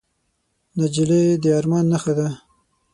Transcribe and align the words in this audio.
نجلۍ 0.79 1.25
د 1.43 1.45
ارمان 1.59 1.85
نښه 1.91 2.13
ده. 2.17 2.27